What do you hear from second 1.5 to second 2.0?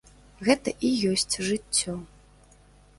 жыццё.